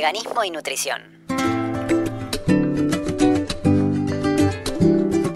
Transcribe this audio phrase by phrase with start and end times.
[0.00, 1.02] veganismo y nutrición.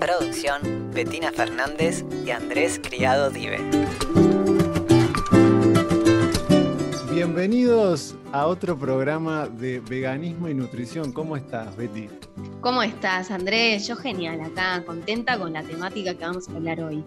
[0.00, 3.58] Producción, Betina Fernández y Andrés Criado Dive.
[7.12, 11.12] Bienvenidos a otro programa de veganismo y nutrición.
[11.12, 12.08] ¿Cómo estás, Betty?
[12.62, 13.86] ¿Cómo estás, Andrés?
[13.86, 17.04] Yo genial acá, contenta con la temática que vamos a hablar hoy.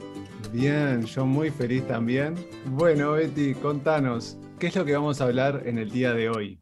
[0.51, 2.35] Bien, yo muy feliz también.
[2.67, 6.59] Bueno, Betty, contanos, ¿qué es lo que vamos a hablar en el día de hoy?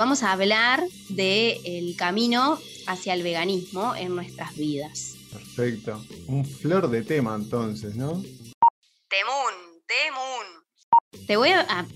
[0.00, 5.16] Vamos a hablar del camino hacia el veganismo en nuestras vidas.
[5.30, 6.02] Perfecto.
[6.26, 8.12] Un flor de tema entonces, ¿no?
[9.10, 9.54] Temún,
[9.86, 11.26] temun.
[11.26, 11.86] Te voy a,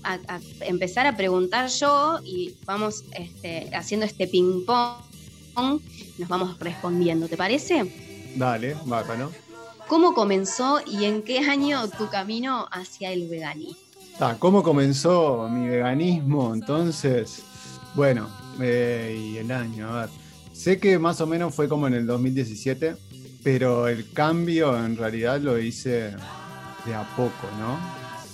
[0.61, 5.81] empezar a preguntar yo y vamos este, haciendo este ping-pong.
[6.19, 7.91] Nos vamos respondiendo, ¿te parece?
[8.35, 9.31] Dale, bárbaro.
[9.87, 13.79] ¿Cómo comenzó y en qué año tu camino hacia el veganismo?
[14.19, 17.43] Ah, ¿Cómo comenzó mi veganismo entonces?
[17.95, 18.29] Bueno,
[18.59, 20.09] eh, y el año, a ver.
[20.51, 22.95] Sé que más o menos fue como en el 2017,
[23.43, 26.11] pero el cambio en realidad lo hice
[26.85, 27.79] de a poco, ¿no?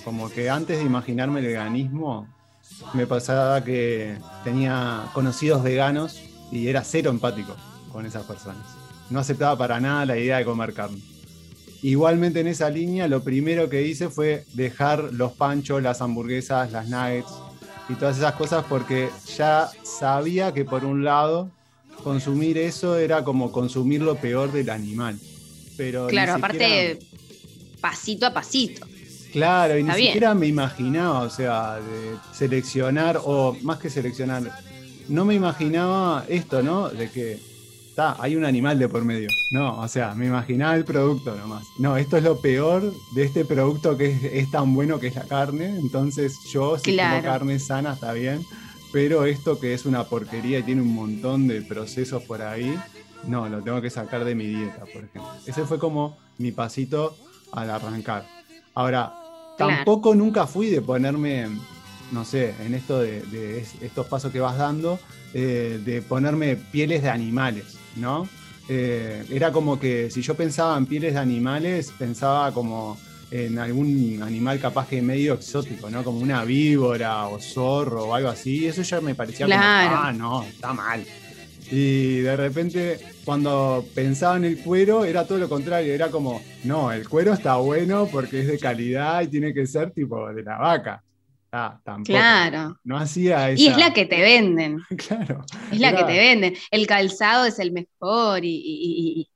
[0.03, 2.27] Como que antes de imaginarme el veganismo,
[2.93, 7.55] me pasaba que tenía conocidos veganos y era cero empático
[7.91, 8.65] con esas personas.
[9.09, 11.01] No aceptaba para nada la idea de comer carne.
[11.83, 16.87] Igualmente en esa línea, lo primero que hice fue dejar los panchos, las hamburguesas, las
[16.87, 17.31] nuggets,
[17.89, 21.51] y todas esas cosas porque ya sabía que por un lado
[22.03, 25.19] consumir eso era como consumir lo peor del animal.
[25.77, 26.99] Pero claro, aparte
[27.79, 28.87] pasito a pasito.
[29.31, 34.43] Claro, y ni siquiera me imaginaba, o sea, de seleccionar, o más que seleccionar,
[35.07, 36.89] no me imaginaba esto, ¿no?
[36.89, 37.39] De que
[37.97, 39.29] hay un animal de por medio.
[39.51, 41.67] No, o sea, me imaginaba el producto nomás.
[41.77, 45.23] No, esto es lo peor de este producto que es, tan bueno que es la
[45.23, 45.77] carne.
[45.77, 48.45] Entonces yo, si como carne sana, está bien.
[48.91, 52.77] Pero esto que es una porquería y tiene un montón de procesos por ahí,
[53.25, 55.31] no, lo tengo que sacar de mi dieta, por ejemplo.
[55.45, 57.15] Ese fue como mi pasito
[57.53, 58.25] al arrancar.
[58.73, 59.13] Ahora,
[59.57, 61.47] tampoco nunca fui de ponerme,
[62.11, 64.99] no sé, en esto de, estos pasos que vas dando,
[65.33, 67.77] eh, de ponerme pieles de animales.
[67.95, 68.27] ¿no?
[68.69, 72.97] Eh, era como que si yo pensaba en pieles de animales, pensaba como
[73.31, 76.03] en algún animal capaz que medio exótico, ¿no?
[76.03, 78.67] Como una víbora o zorro o algo así.
[78.67, 81.03] Eso ya me parecía como, ah, no, está mal.
[81.71, 85.93] Y de repente, cuando pensaba en el cuero, era todo lo contrario.
[85.93, 89.91] Era como, no, el cuero está bueno porque es de calidad y tiene que ser
[89.91, 91.01] tipo de la vaca.
[91.51, 92.13] Ah, tampoco.
[92.17, 92.79] Claro.
[92.83, 93.61] No hacía eso.
[93.61, 94.79] Y es la que te venden.
[95.07, 95.43] claro.
[95.71, 96.55] Es la que te venden.
[96.71, 99.29] El calzado es el mejor y,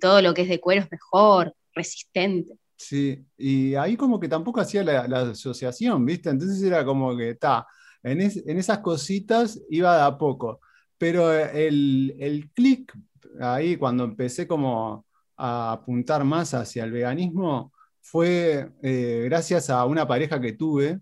[0.00, 2.54] todo lo que es de cuero es mejor, resistente.
[2.76, 6.30] Sí, y ahí como que tampoco hacía la, asociación, ¿viste?
[6.30, 7.66] Entonces era como que, está,
[8.02, 10.60] en, esas cositas iba de a poco.
[10.98, 12.92] Pero el, el clic,
[13.40, 20.06] ahí cuando empecé como a apuntar más hacia el veganismo, fue eh, gracias a una
[20.06, 21.00] pareja que tuve,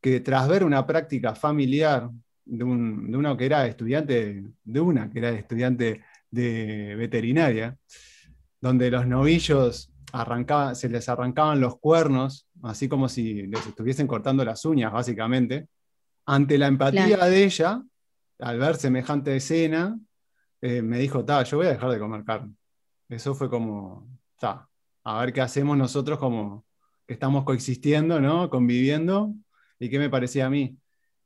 [0.00, 2.10] que tras ver una práctica familiar
[2.44, 7.76] de, un, de uno que era estudiante, de una que era estudiante de veterinaria,
[8.60, 14.44] donde los novillos arrancaban, se les arrancaban los cuernos, así como si les estuviesen cortando
[14.44, 15.68] las uñas, básicamente.
[16.26, 17.82] Ante la empatía de ella,
[18.38, 19.98] al ver semejante escena,
[20.60, 22.54] eh, me dijo, ta, yo voy a dejar de comer carne.
[23.08, 24.06] Eso fue como,
[24.38, 24.68] ta,
[25.04, 26.64] a ver qué hacemos nosotros como
[27.06, 28.50] que estamos coexistiendo, ¿no?
[28.50, 29.34] Conviviendo
[29.80, 30.76] ¿Y qué me parecía a mí?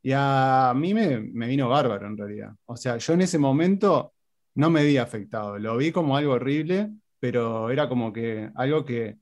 [0.00, 2.52] Y a mí me, vino bárbaro en realidad.
[2.66, 4.14] O sea, yo en ese momento
[4.54, 5.58] no me vi afectado.
[5.58, 9.18] Lo vi como algo horrible, pero era como que algo que,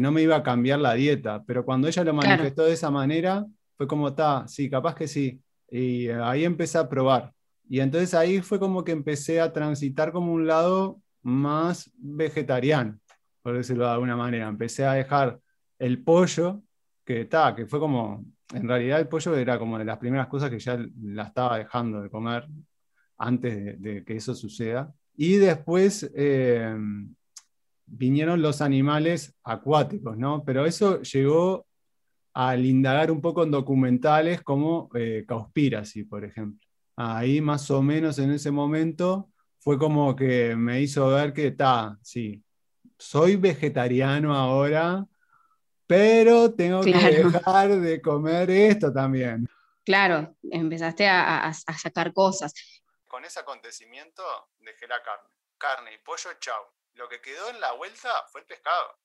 [0.00, 1.44] no me iba a cambiar la dieta.
[1.44, 3.44] Pero cuando ella lo manifestó de esa manera,
[3.76, 5.40] fue como, está, sí, capaz que sí.
[5.70, 7.32] Y ahí empecé a probar.
[7.68, 12.98] Y entonces ahí fue como que empecé a transitar como un lado más vegetariano,
[13.42, 14.48] por decirlo de alguna manera.
[14.48, 15.40] Empecé a dejar
[15.78, 16.62] el pollo,
[17.04, 20.50] que, está, que fue como en realidad el pollo era como de las primeras cosas
[20.50, 22.46] que ya la estaba dejando de comer
[23.18, 24.92] antes de, que eso suceda.
[25.16, 26.74] Y después eh,
[27.86, 30.42] vinieron los animales acuáticos, ¿no?
[30.44, 31.66] Pero eso llegó
[32.34, 36.66] al indagar un poco en documentales como eh, Cowspiracy, por ejemplo.
[36.96, 41.98] Ahí más o menos en ese momento fue como que me hizo ver que, está,
[42.02, 42.42] sí,
[42.98, 45.06] soy vegetariano ahora,
[45.92, 49.46] pero tengo que dejar de comer esto también.
[49.84, 52.54] Claro, empezaste a, sacar cosas.
[53.06, 54.22] Con ese acontecimiento
[54.60, 55.28] dejé la carne.
[55.58, 56.62] Carne y pollo, chau.
[56.94, 58.96] Lo que quedó en la vuelta fue el pescado.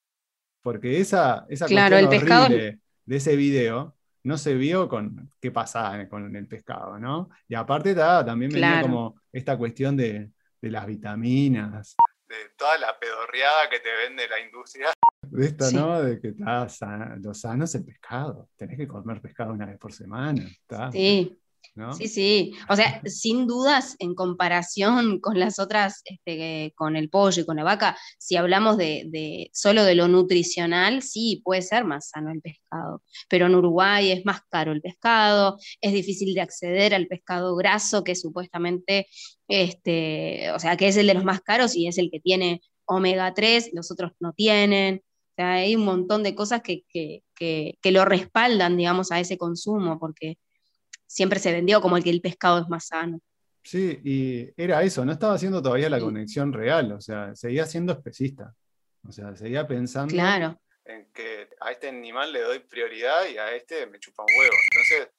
[0.61, 2.47] Porque esa, esa claro, el pescado...
[2.47, 2.79] de
[3.09, 7.29] ese video no se vio con qué pasaba con el pescado, ¿no?
[7.49, 10.31] Y aparte también venía como esta cuestión de,
[10.61, 11.97] las vitaminas,
[12.29, 14.87] de toda la pedorreada que te vende la industria.
[15.29, 16.01] De esto, ¿no?
[16.01, 16.67] De que está
[17.17, 18.49] lo sano es el pescado.
[18.55, 20.47] Tenés que comer pescado una vez por semana.
[20.91, 21.37] Sí.
[21.97, 22.53] Sí, sí.
[22.69, 27.57] O sea, sin dudas, en comparación con las otras, este, con el pollo y con
[27.57, 32.41] la vaca, si hablamos de, solo de lo nutricional, sí, puede ser más sano el
[32.41, 33.03] pescado.
[33.29, 38.03] Pero en Uruguay es más caro el pescado, es difícil de acceder al pescado graso,
[38.03, 39.07] que supuestamente,
[39.47, 42.61] este, o sea, que es el de los más caros y es el que tiene
[42.85, 45.03] omega 3, los otros no tienen.
[45.37, 47.23] O sea, hay un montón de cosas que, que,
[47.79, 50.39] que lo respaldan, digamos, a ese consumo, porque
[51.05, 53.19] siempre se vendió como el que el pescado es más sano.
[53.63, 57.93] Sí, y era eso, no estaba haciendo todavía la conexión real, o sea, seguía siendo
[57.93, 58.55] especista.
[59.07, 60.15] O sea, seguía pensando
[60.85, 64.53] en que a este animal le doy prioridad y a este me chupa un huevo.
[64.71, 65.13] Entonces,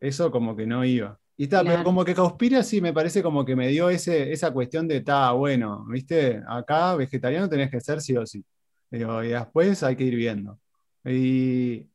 [0.00, 1.18] eso como que no iba.
[1.36, 4.52] Y está, pero como que Causpira sí me parece como que me dio ese, esa
[4.52, 8.44] cuestión de, está bueno, viste, acá vegetariano tenés que ser sí o sí.
[8.90, 10.58] Y después hay que ir viendo.
[11.04, 11.88] Y,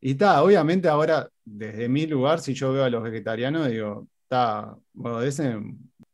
[0.00, 4.76] y está, obviamente ahora, desde mi lugar, si yo veo a los vegetarianos, digo, está,
[4.92, 5.60] bueno, ese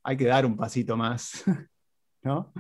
[0.02, 1.44] hay que dar un pasito más,
[2.23, 2.52] ¿no?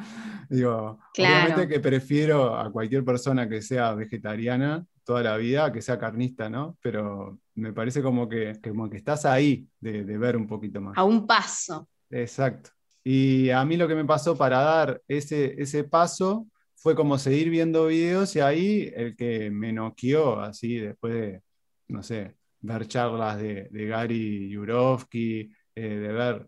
[0.48, 5.98] Digo, obviamente que prefiero a cualquier persona que sea vegetariana toda la vida que sea
[5.98, 6.76] carnista, ¿no?
[6.82, 10.98] Pero me parece como que, como que estás ahí de, de ver un poquito más.
[10.98, 11.88] A un paso.
[12.10, 12.70] Exacto.
[13.04, 16.48] Y a mí lo que me pasó para dar ese, ese paso
[16.86, 21.42] fue como seguir viendo videos y ahí el que me noqueó, así después de,
[21.88, 26.46] no sé, ver charlas de, Gary Yurovsky, eh, de ver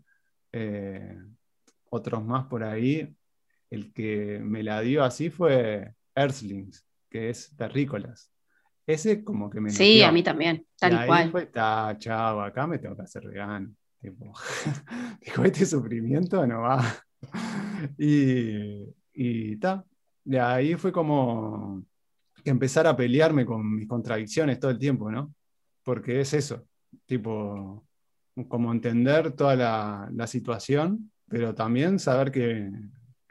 [0.53, 1.17] eh,
[1.89, 3.13] otros más por ahí,
[3.69, 8.31] el que me la dio así fue Earthlings, que es terrícolas.
[8.87, 11.31] Ese como que me Sí, a mí también, tal y cual.
[11.31, 13.75] Fue, está, chavo, acá me tengo que hacer vegano.
[13.99, 14.31] Tipo,
[15.19, 16.81] dijo, este sufrimiento no va.
[17.97, 18.95] y
[19.51, 19.83] está,
[20.23, 21.83] de ahí fue como
[22.43, 25.33] que empezar a pelearme con mis contradicciones todo el tiempo, ¿no?
[25.83, 26.65] Porque es eso,
[27.05, 27.85] tipo,
[28.47, 32.71] como entender toda la, situación, pero también saber que,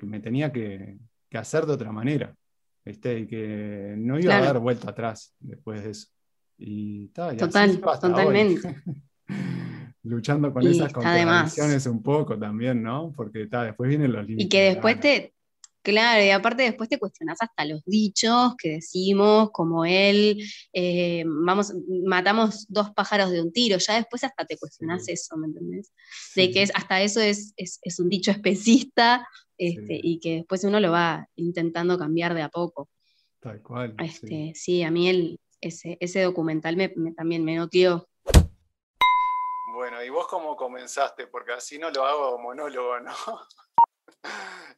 [0.02, 0.98] me tenía que,
[1.32, 2.34] hacer de otra manera,
[2.84, 3.20] ¿viste?
[3.20, 6.08] Y que no iba a dar vuelta atrás después de eso.
[6.58, 8.82] Y, ta, Total, totalmente.
[10.02, 13.12] Luchando con esas contradicciones un poco también, ¿no?
[13.14, 14.46] Porque ta, después vienen los límites.
[14.46, 15.34] Y que después te,
[15.82, 20.42] Claro, y aparte después te cuestionás hasta los dichos que decimos, como él,
[20.72, 21.72] eh, vamos,
[22.04, 25.92] matamos dos pájaros de un tiro, ya después hasta te cuestionás eso, ¿me entendés?
[26.34, 27.54] De que es, hasta eso es,
[27.98, 29.26] un dicho especista
[29.56, 32.88] este, y que después uno lo va intentando cambiar de a poco.
[33.40, 33.94] Tal cual.
[33.98, 34.82] Este, sí.
[34.82, 38.08] a mí el, ese, ese documental me, también me notió.
[39.74, 41.28] Bueno, ¿y vos cómo comenzaste?
[41.28, 43.12] Porque así no lo hago monólogo, ¿no?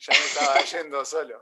[0.01, 1.37] ya me estaba yendo solo.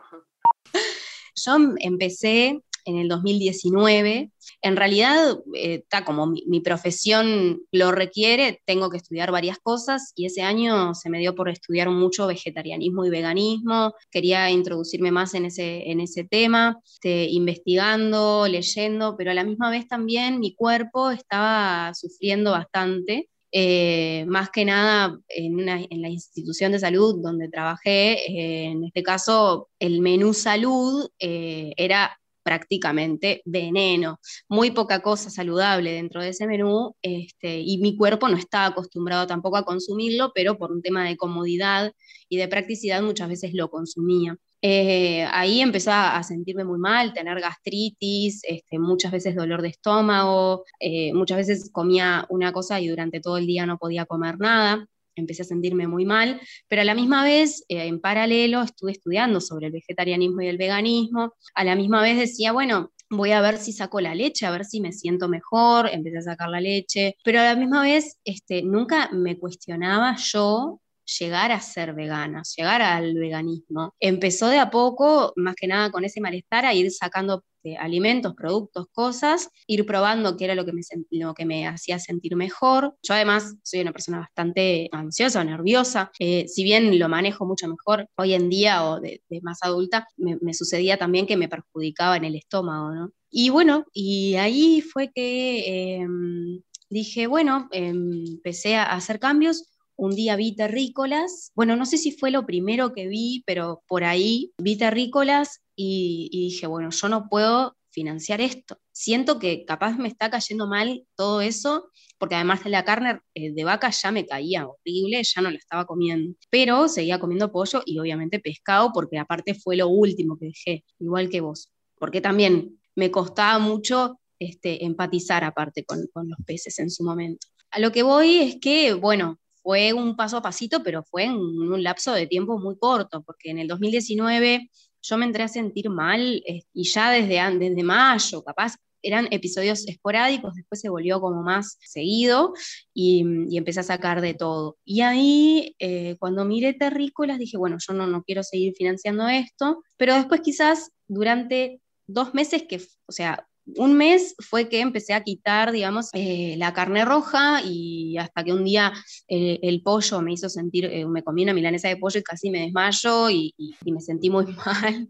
[1.35, 4.31] Yo empecé en el 2019.
[4.63, 10.27] En realidad, está eh, como mi, profesión lo requiere, tengo que estudiar varias cosas y
[10.27, 13.95] ese año se me dio por estudiar mucho vegetarianismo y veganismo.
[14.11, 19.71] Quería introducirme más en ese, en ese tema, este, investigando, leyendo, pero a la misma
[19.71, 26.78] vez también mi cuerpo estaba sufriendo bastante eh, más que nada en, la institución de
[26.78, 34.71] salud donde trabajé, eh, en este caso el menú salud eh, era prácticamente veneno, muy
[34.71, 39.59] poca cosa saludable dentro de ese menú este, y mi cuerpo no estaba acostumbrado tampoco
[39.59, 41.93] a consumirlo, pero por un tema de comodidad
[42.31, 44.38] y de practicidad muchas veces lo consumía.
[44.62, 50.64] Eh, ahí empezó a sentirme muy mal, tener gastritis, este, muchas veces dolor de estómago,
[50.81, 54.87] eh, muchas veces comía una cosa y durante todo el día no podía comer nada,
[55.21, 59.41] empecé a sentirme muy mal, pero a la misma vez, eh, en paralelo, estuve estudiando
[59.41, 63.59] sobre el vegetarianismo y el veganismo, a la misma vez decía, bueno, voy a ver
[63.59, 67.17] si saco la leche, a ver si me siento mejor, empecé a sacar la leche,
[67.25, 70.81] pero a la misma vez este, nunca me cuestionaba yo
[71.19, 73.95] llegar a ser vegana, llegar al veganismo.
[73.99, 78.35] Empezó de a poco, más que nada con ese malestar, a ir sacando eh, alimentos,
[78.35, 82.97] productos, cosas, ir probando qué era lo que, me, lo que me hacía sentir mejor.
[83.03, 88.09] Yo además soy una persona bastante ansiosa, nerviosa, eh, si bien lo manejo mucho mejor
[88.17, 92.37] hoy en día o de, más adulta, me, sucedía también que me perjudicaba en el
[92.37, 93.12] estómago, ¿no?
[93.31, 99.65] Y bueno, y ahí fue que em, dije, bueno, em, empecé a hacer cambios
[99.99, 104.05] un día vi terrícolas, bueno, no sé si fue lo primero que vi, pero por
[104.05, 108.78] ahí vi terrícolas y, dije, bueno, yo no puedo financiar esto.
[108.93, 113.52] Siento que capaz me está cayendo mal todo eso, porque además de la carne eh,
[113.52, 116.37] de vaca ya me caía horrible, ya no la estaba comiendo.
[116.49, 121.28] Pero seguía comiendo pollo y obviamente pescado, porque aparte fue lo último que dejé, igual
[121.28, 121.73] que vos.
[121.99, 127.49] Porque también me costaba mucho este, empatizar aparte con los peces en su momento.
[127.73, 131.35] A lo que voy es que, bueno, fue un paso a pasito, pero fue en
[131.37, 134.71] un lapso de tiempo muy corto, porque en el 2019
[135.03, 139.87] yo me entré a sentir mal eh, y ya desde, desde mayo, capaz eran episodios
[139.87, 142.55] esporádicos, después se volvió como más seguido
[142.95, 143.21] y,
[143.59, 144.79] empecé a sacar de todo.
[144.87, 149.83] Y ahí, eh, cuando miré terrícolas, dije, bueno, yo no, no quiero seguir financiando esto,
[149.99, 153.47] pero después quizás durante dos meses que, o sea,
[153.77, 158.53] un mes fue que empecé a quitar, digamos, eh, la carne roja y hasta que
[158.53, 158.93] un día
[159.29, 162.51] eh, el pollo me hizo sentir, eh, me comí una milanesa de pollo y casi
[162.51, 165.09] me desmayo y, me sentí muy mal,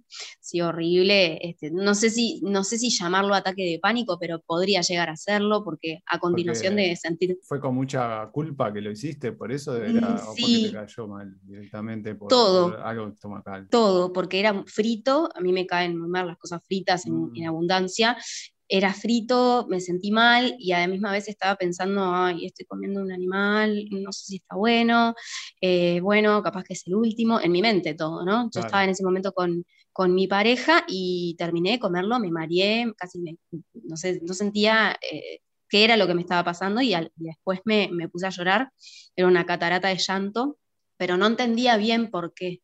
[0.49, 1.38] sí, horrible.
[1.47, 5.17] Este, no, sé si, no sé si llamarlo ataque de pánico, pero podría llegar a
[5.17, 7.38] serlo porque a continuación de sentir...
[7.43, 11.37] Fue con mucha culpa que lo hiciste, por eso era, o porque te cayó mal
[11.43, 13.69] directamente por, todo, algo estomacal.
[13.69, 17.47] Todo, porque era frito, a mí me caen muy mal las cosas fritas en mm.
[17.47, 18.17] abundancia
[18.68, 23.00] era frito, me sentí mal y a la misma vez estaba pensando, ay, estoy comiendo
[23.00, 25.14] un animal, no sé si está bueno,
[25.60, 28.50] eh, bueno, capaz que es el último, en mi mente todo, ¿no?
[28.54, 29.64] Yo estaba en ese momento con,
[30.10, 33.37] mi pareja y terminé de comerlo, me mareé, casi me,
[33.82, 37.88] no sé, no sentía eh, qué era lo que me estaba pasando y, después me,
[37.90, 38.70] me puse a llorar,
[39.16, 40.56] era una catarata de llanto,
[40.96, 42.60] pero no entendía bien por qué.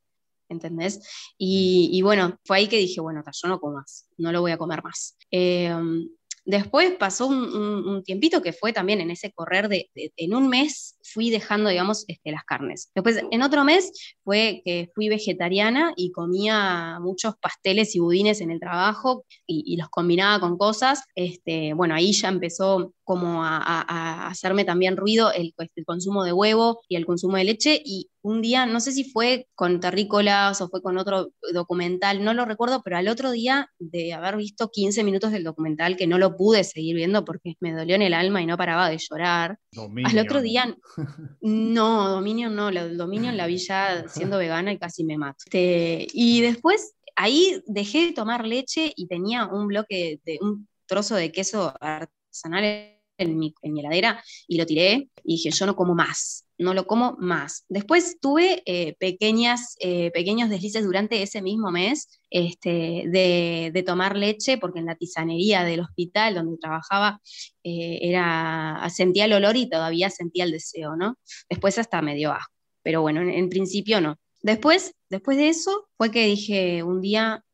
[0.49, 1.01] ¿Entendés?
[1.39, 4.59] Y, bueno, fue ahí que dije, bueno, yo no como más, no lo voy a
[4.59, 5.17] comer más.
[5.31, 6.09] Em,
[6.45, 11.31] después pasó un, tiempito que fue también en ese correr de, en un mes fui
[11.31, 12.91] dejando, digamos, este, las carnes.
[12.95, 13.93] Después, en otro mes
[14.25, 19.89] fue que fui vegetariana y comía muchos pasteles y budines en el trabajo y, los
[19.89, 21.03] combinaba con cosas.
[21.15, 26.80] Este, bueno, ahí ya empezó como a, hacerme también ruido el, el, consumo de huevo
[26.88, 30.68] y el consumo de leche y un día, no sé si fue con terrícolas o
[30.68, 35.04] fue con otro documental, no lo recuerdo, pero al otro día de haber visto 15
[35.04, 38.40] minutos del documental que no lo pude seguir viendo porque me dolió en el alma
[38.40, 39.58] y no paraba de llorar.
[40.04, 40.75] Al otro día,
[41.42, 45.44] no, Dominio no, el Dominio en la villa siendo vegana y casi me mato.
[45.44, 51.14] Este, y después ahí dejé de tomar leche y tenía un bloque de un trozo
[51.14, 56.44] de queso artesanal en mi, heladera y lo tiré y dije, yo no como más,
[56.59, 57.64] no lo como más.
[57.68, 64.59] Después tuve eh, pequeñas, eh, pequeños deslices durante ese mismo mes este, de, tomar leche,
[64.59, 67.21] porque en la tisanería del hospital donde trabajaba
[67.62, 71.18] eh, era, sentía el olor y todavía sentía el deseo, ¿no?
[71.49, 72.52] Después hasta me dio asco,
[72.83, 74.16] pero bueno, en, principio no.
[74.42, 77.44] Después, después de eso fue que dije un día,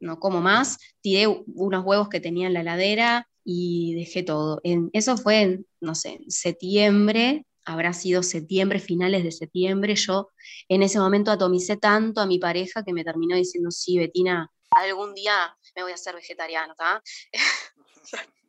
[0.00, 4.60] no como más, tiré unos huevos que tenía en la heladera, y dejé todo.
[4.64, 9.94] En, eso fue en, no sé, septiembre, habrá sido septiembre, finales de septiembre.
[9.96, 10.30] Yo
[10.68, 15.14] en ese momento atomicé tanto a mi pareja que me terminó diciendo, sí, Betina, algún
[15.14, 17.02] día me voy a hacer vegetariano, ¿está?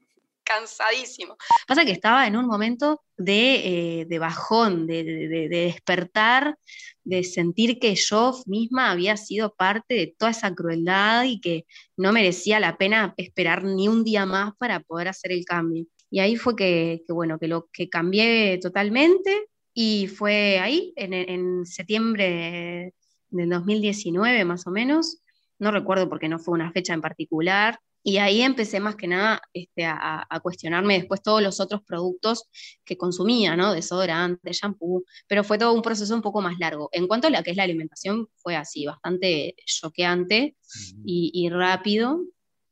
[0.43, 1.37] Cansadísimo.
[1.67, 6.57] Pasa que estaba en un momento de, eh, bajón, de despertar
[7.03, 11.65] de sentir que yo misma había sido parte de toda esa crueldad y que
[11.97, 15.85] no merecía la pena esperar ni un día más para poder hacer el cambio.
[16.09, 21.65] Y ahí fue que, bueno, que lo que cambié totalmente y fue ahí, en, en
[21.65, 22.93] septiembre
[23.29, 25.21] del 2019 más o menos,
[25.59, 29.41] no recuerdo porque no fue una fecha en particular, y ahí empecé más que nada
[29.53, 32.49] este, a, cuestionarme después todos los otros productos
[32.83, 33.73] que consumía, ¿no?
[33.73, 36.89] Desodorante, shampoo, pero fue todo un proceso un poco más largo.
[36.91, 40.57] En cuanto a la que es la alimentación, fue así, bastante choqueante
[41.05, 42.19] y, rápido.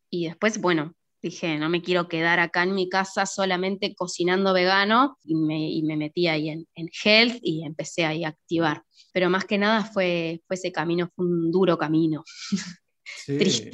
[0.09, 5.17] Y después, bueno, dije, no me quiero quedar acá en mi casa solamente cocinando vegano
[5.23, 6.67] y me, metí ahí en,
[7.05, 8.83] health y empecé ahí a activar.
[9.13, 12.23] Pero más que nada fue, fue ese camino, fue un duro camino.
[13.25, 13.37] Sí.
[13.37, 13.71] Triste.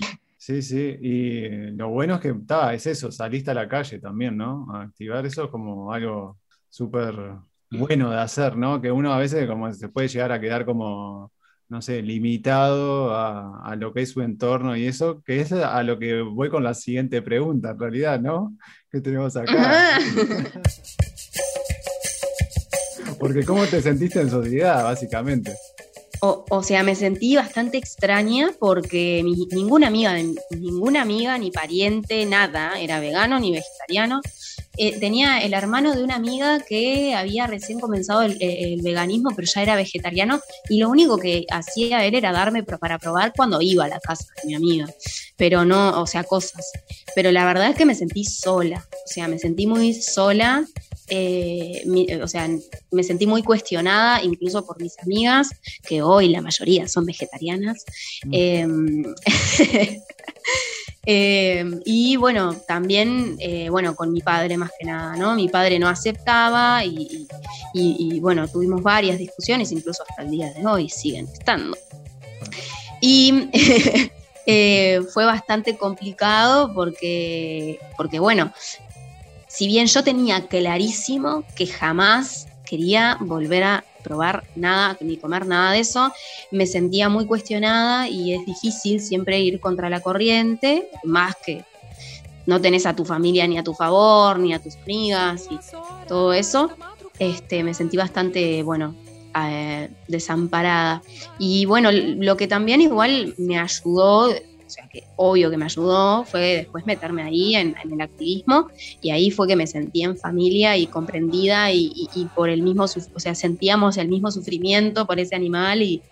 [0.48, 2.34] Sí, sí, y lo bueno es que
[2.74, 4.66] es eso, saliste a la calle también, ¿no?
[4.74, 6.39] A activar eso es como algo
[6.70, 7.16] súper
[7.70, 8.82] bueno de hacer, ¿no?
[8.82, 11.34] Que uno a veces como se puede llegar a quedar como,
[11.68, 16.00] no sé, limitado a, lo que es su entorno y eso, que es a lo
[16.00, 18.56] que voy con la siguiente pregunta, en realidad, ¿no?
[18.89, 20.00] ¿Qué tenemos acá?
[23.20, 25.58] Porque ¿cómo te sentiste en sociedad, básicamente?
[26.19, 30.15] O, sea, me sentí bastante extraña porque ninguna amiga,
[30.50, 34.21] ninguna amiga, ni pariente, nada, era vegano ni vegetariano.
[34.77, 39.62] eh, tenía el hermano de una amiga que había recién comenzado el, veganismo, pero ya
[39.62, 44.00] era vegetariano, y lo único que hacía era darme para probar cuando iba a la
[44.00, 44.88] casa de mi amiga,
[45.36, 46.71] pero no, o sea, cosas.
[47.15, 50.65] Pero la verdad es que me sentí sola, o sea, me sentí muy sola
[51.09, 52.49] eh, o sea,
[52.91, 55.49] me sentí muy cuestionada, incluso por mis amigas,
[55.87, 57.85] que hoy la mayoría son vegetarianas.
[58.25, 58.29] Mm.
[58.33, 59.15] Em,
[61.05, 65.35] em, y bueno, también, eh, bueno, con mi padre más que nada, ¿no?
[65.35, 70.89] Mi padre no aceptaba y, bueno, tuvimos varias discusiones, incluso hasta el día de hoy
[70.89, 71.77] siguen estando.
[72.99, 73.49] Y
[74.45, 78.51] eh, fue bastante complicado porque, porque bueno,
[79.57, 85.71] si bien yo tenía clarísimo que jamás quería volver a probar nada, ni comer nada
[85.71, 86.13] de eso,
[86.51, 91.65] me sentía muy cuestionada y es difícil siempre ir contra la corriente, más que
[92.45, 95.57] no tenés a tu familia ni a tu favor, ni a tus amigas y
[96.07, 96.69] todo eso.
[97.17, 98.93] Este, me sentí bastante, bueno,
[99.43, 101.01] eh, desamparada.
[101.39, 104.29] Y bueno, lo que también igual me ayudó
[104.67, 108.67] o sea que obvio que me ayudó fue después meterme ahí en, el activismo
[109.01, 113.19] y ahí fue que me sentí en familia y comprendida y, por el mismo, o
[113.19, 116.03] sea, sentíamos el mismo sufrimiento por ese animal y,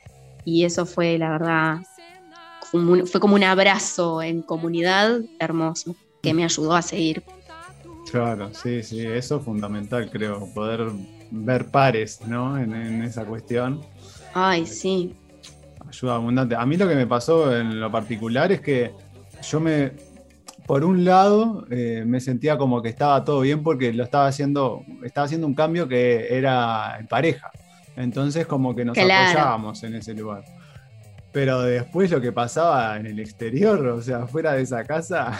[0.63, 1.77] eso fue la verdad,
[3.05, 7.23] fue como un abrazo en comunidad hermoso que me ayudó a seguir.
[8.11, 10.91] Claro, sí, sí, eso es fundamental, creo, poder
[11.31, 12.57] ver pares, ¿no?
[12.57, 13.81] En, en esa cuestión.
[14.33, 15.15] Ay, sí
[15.87, 16.55] ayuda abundante.
[16.55, 18.91] A mí lo que me pasó en lo particular es que
[19.41, 19.91] yo me,
[20.65, 24.83] por un lado, eh, me sentía como que estaba todo bien porque lo estaba haciendo,
[25.03, 27.51] estaba haciendo un cambio que era en pareja.
[27.95, 30.43] Entonces como que nos apoyábamos en ese lugar.
[31.31, 35.39] Pero después lo que pasaba en el exterior, o sea, fuera de esa casa,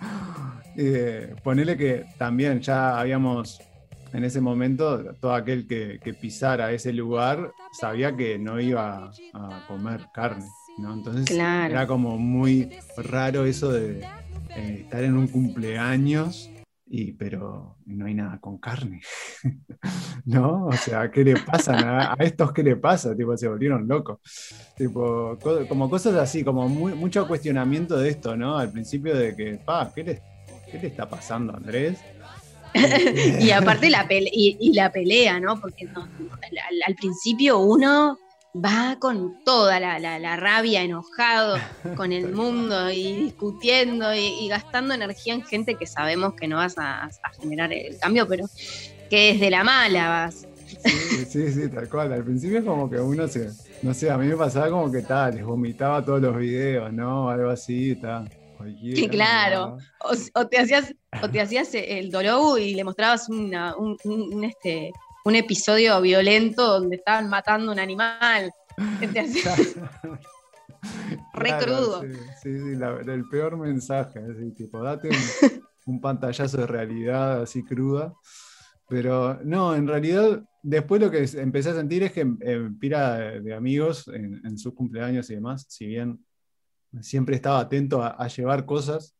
[0.76, 3.60] eh, ponele que también ya habíamos
[4.12, 10.06] en ese momento todo aquel que, pisara ese lugar sabía que no iba a comer
[10.12, 10.46] carne,
[10.78, 10.94] ¿no?
[10.94, 14.00] Entonces era como muy raro eso de
[14.56, 16.50] eh, estar en un cumpleaños
[16.92, 19.00] y pero no hay nada con carne,
[20.24, 20.66] ¿no?
[20.66, 22.12] O sea, ¿qué le pasa?
[22.12, 23.16] A, estos qué le pasa?
[23.16, 24.18] Tipo, se volvieron locos.
[24.76, 28.58] Tipo, como cosas así, como mucho cuestionamiento de esto, ¿no?
[28.58, 30.22] Al principio de que, pa, ¿qué le,
[30.68, 32.00] qué le está pasando, Andrés?
[33.40, 35.60] y aparte la, y, la pelea, ¿no?
[35.60, 35.88] Porque
[36.86, 38.18] al, principio uno
[38.54, 41.58] va con toda la, rabia, enojado
[41.96, 46.76] con el mundo y discutiendo y, gastando energía en gente que sabemos que no vas
[46.78, 47.08] a,
[47.40, 48.46] generar el cambio, pero
[49.08, 50.46] que es de la mala vas.
[50.84, 52.12] Sí, sí, sí, tal cual.
[52.12, 53.50] Al principio es como que uno se,
[53.82, 57.28] no sé, a mí me pasaba como que tal, les vomitaba todos los videos, ¿no?
[57.28, 58.30] Algo así, tal.
[58.80, 59.78] Sí, claro.
[60.34, 63.52] O, te hacías, o te hacías el dolor y le mostrabas un,
[64.44, 64.92] este,
[65.24, 68.52] un episodio violento donde estaban matando un animal.
[71.34, 72.02] Re crudo.
[72.02, 75.10] Sí, sí, el peor mensaje, así, tipo, date
[75.86, 78.14] un, pantallazo de realidad así cruda.
[78.88, 83.54] Pero no, en realidad, después lo que empecé a sentir es que en, pira de,
[83.54, 86.24] amigos en, en, sus cumpleaños y demás, si bien
[87.00, 89.14] siempre estaba atento a, llevar cosas.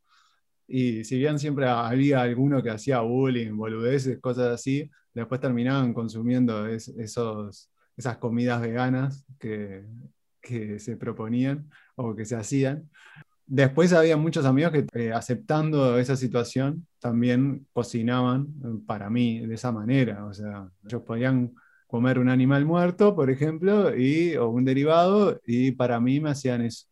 [0.72, 6.68] Y si bien siempre había alguno que hacía bullying, boludeces, cosas así, después terminaban consumiendo
[6.68, 9.84] esos, esas comidas veganas que,
[10.78, 12.88] se proponían o que se hacían.
[13.46, 18.46] Después había muchos amigos que eh, aceptando esa situación también cocinaban
[18.86, 20.24] para mí de esa manera.
[20.24, 21.52] O sea, ellos podían
[21.88, 26.62] comer un animal muerto, por ejemplo, y, o un derivado, y para mí me hacían
[26.62, 26.86] eso.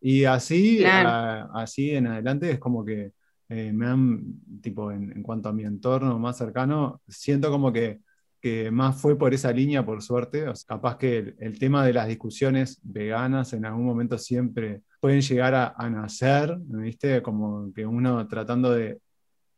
[0.00, 3.12] Y así, así en adelante es como que
[3.48, 8.00] eh, me han, tipo, en, cuanto a mi entorno más cercano, siento como que,
[8.40, 10.44] que más fue por esa línea, por suerte.
[10.66, 15.74] capaz que el, tema de las discusiones veganas en algún momento siempre pueden llegar a,
[15.76, 17.22] a nacer, ¿viste?
[17.22, 18.98] Como que uno tratando de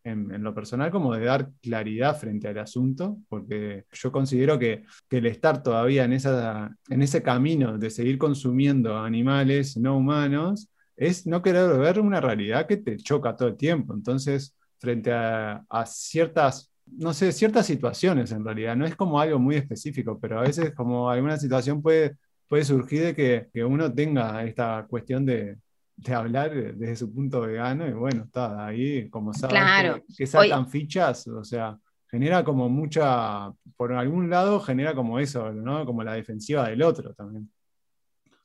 [0.04, 5.26] en, lo personal como de dar claridad frente al asunto, porque yo considero que, el
[5.26, 10.68] estar todavía en, esa, en ese camino de seguir consumiendo animales no humanos
[11.00, 13.94] es no querer ver una realidad que te choca todo el tiempo.
[13.94, 19.54] Entonces, frente a, ciertas no sé, ciertas situaciones en realidad, no es como algo muy
[19.54, 22.16] específico, pero a veces como alguna situación puede,
[22.48, 25.56] puede surgir de que, que uno tenga esta cuestión de,
[25.96, 31.28] de hablar desde su punto vegano y bueno, está ahí, como sabes, que, sacan fichas,
[31.28, 31.78] o sea,
[32.10, 35.86] genera como mucha, por algún lado genera como eso, ¿no?
[35.86, 37.48] Como la defensiva del otro también.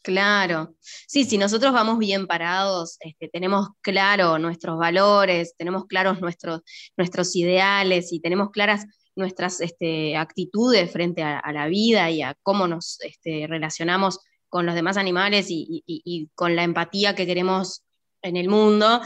[0.06, 0.76] Claro,
[1.08, 6.62] sí, si nosotros vamos bien parados, este, tenemos claro nuestros valores, tenemos claros nuestros,
[6.96, 12.68] nuestros ideales y tenemos claras nuestras este, actitudes frente a, la vida y a cómo
[12.68, 17.84] nos este, relacionamos con los demás animales y, con la empatía que queremos
[18.22, 19.02] en el mundo,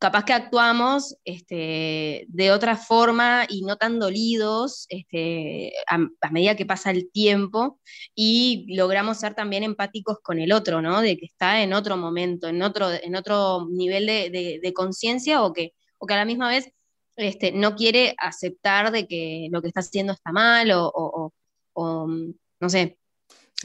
[0.00, 6.64] capaz que actuamos este, de otra forma y no tan dolidos este, a, medida que
[6.64, 7.78] pasa el tiempo
[8.14, 11.02] y logramos ser también empáticos con el otro, ¿no?
[11.02, 15.74] De que está en otro momento, en otro, en otro nivel de, conciencia o que,
[15.98, 16.72] o que a la misma vez
[17.16, 21.30] este, no quiere aceptar de que lo que está haciendo está mal o,
[21.74, 22.98] no sé.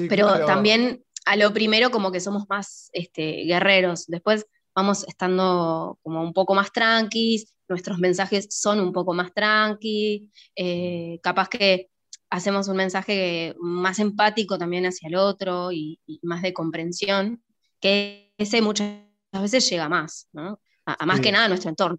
[0.09, 4.45] Pero también a lo primero como que somos más este, guerreros, después
[4.75, 11.19] vamos estando como un poco más tranquis, nuestros mensajes son un poco más tranqui, eh,
[11.23, 11.89] capaz que
[12.29, 17.41] hacemos un mensaje más empático también hacia el otro y, más de comprensión,
[17.79, 18.99] que ese muchas
[19.31, 20.59] veces llega más, ¿no?
[20.85, 21.97] A, más que nada a nuestro entorno.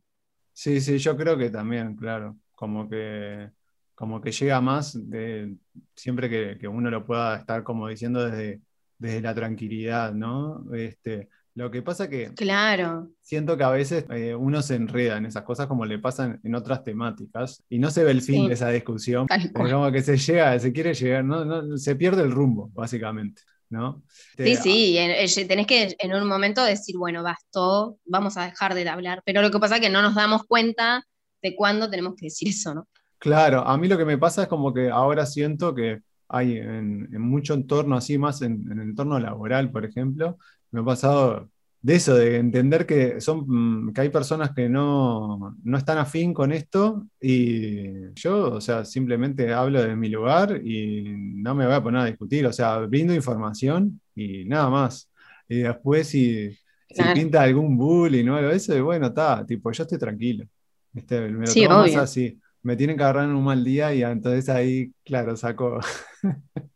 [0.53, 3.51] Sí, sí, yo creo que también, claro, como que,
[3.95, 5.57] como que llega más de
[5.95, 8.61] siempre que, que uno lo pueda estar como diciendo desde,
[8.99, 10.65] desde la tranquilidad, ¿no?
[10.75, 13.09] Este, lo que pasa que claro.
[13.23, 16.55] siento que a veces eh, uno se enreda en esas cosas como le pasan en
[16.55, 19.27] otras temáticas y no se ve el fin de esa discusión.
[19.55, 23.41] Como que se llega, se quiere llegar, no, se pierde el rumbo, básicamente.
[23.71, 24.03] ¿no?
[24.37, 29.23] Sí, sí, tenés que en un momento decir, bueno, bastó, vamos a dejar de hablar,
[29.25, 31.05] pero lo que pasa es que no nos damos cuenta
[31.43, 32.87] de cuándo tenemos que decir eso, ¿no?
[33.19, 37.11] Claro, a mí lo que me pasa es como que ahora siento que hay en,
[37.19, 40.39] mucho entorno, así más en, en, el entorno laboral, por ejemplo,
[40.77, 41.49] me ha pasado
[41.81, 46.35] de eso, de entender que, son, mm, que hay personas que no, no están afín
[46.35, 51.75] con esto y yo, o sea, simplemente hablo de mi lugar y no me voy
[51.75, 55.11] a poner a discutir, o sea, brindo información y nada más.
[55.49, 56.51] Y después si,
[57.15, 60.45] pinta algún bullying o algo de eso, bueno, está, tipo, yo estoy tranquilo.
[60.93, 62.39] Me lo sí, tomo más así.
[62.63, 65.79] Me tienen que agarrar en un mal día y entonces ahí, claro, saco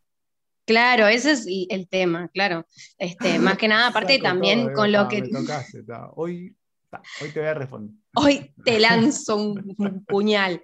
[0.65, 2.65] Claro, ese es el tema, claro.
[2.97, 5.23] Este, más que nada, aparte también con lo que.
[6.15, 6.55] Hoy,
[7.21, 7.95] hoy te voy a responder.
[8.15, 9.75] Hoy te lanzo un,
[10.07, 10.61] puñal.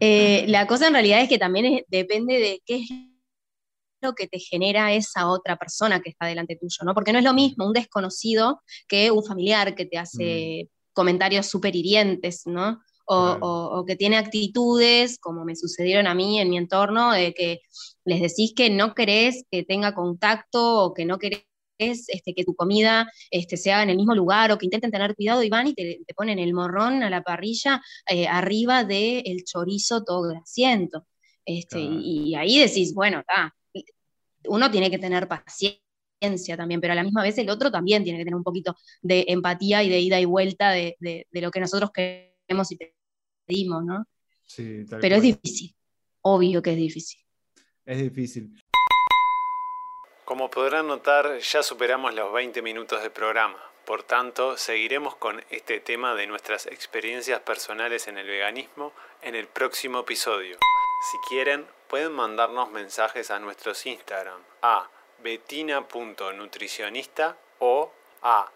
[0.00, 2.90] Eh, la cosa en realidad es que también depende de qué es
[4.00, 6.92] lo que te genera esa otra persona que está delante tuyo, ¿no?
[6.92, 10.68] Porque no es lo mismo un desconocido que un familiar que te hace mm.
[10.92, 12.80] comentarios súper hirientes, ¿no?
[13.06, 17.60] o, que tiene actitudes, como me sucedieron a mí en mi entorno, de que
[18.04, 21.46] les decís que no querés que tenga contacto o que no querés
[21.78, 25.14] este, que tu comida este, se haga en el mismo lugar o que intenten tener
[25.14, 30.04] cuidado y van y te, ponen el morrón a la parrilla eh, arriba del chorizo
[30.04, 31.06] todo grasiento.
[31.44, 33.52] Este, y, ahí decís, bueno, está,
[34.46, 38.18] uno tiene que tener paciencia también, pero a la misma vez el otro también tiene
[38.18, 41.58] que tener un poquito de empatía y de ida y vuelta de, de lo que
[41.58, 42.78] nosotros queremos y
[43.44, 44.06] pedimos, ¿no?
[44.46, 45.74] Sí, pero es difícil,
[46.20, 47.21] obvio que es difícil.
[47.84, 48.62] Es difícil.
[50.24, 53.58] Como podrán notar, ya superamos los 20 minutos de programa.
[53.84, 59.48] Por tanto, seguiremos con este tema de nuestras experiencias personales en el veganismo en el
[59.48, 60.58] próximo episodio.
[61.10, 64.88] Si quieren, pueden mandarnos mensajes a nuestros Instagram a
[65.22, 67.92] betina.nutricionista o
[68.22, 68.48] a